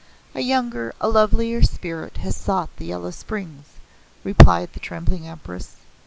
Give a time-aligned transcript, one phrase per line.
[0.33, 3.65] "A younger, a lovelier spirit has sought the Yellow Springs,"
[4.23, 5.75] replied the trembling Empress.